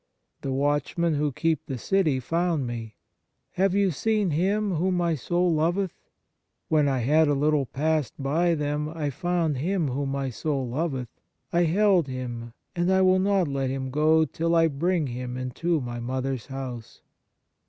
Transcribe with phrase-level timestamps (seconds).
[0.41, 2.95] The watchmen, who keep the city, found me:
[3.51, 5.93] Have you seen Him whom my soul loveth?
[6.69, 11.09] When I had a little passed by them, I found Him whom my soul loveth;
[11.53, 15.79] I held Him: and I will not let Him go till I bring Him into
[15.79, 17.01] my mother's house.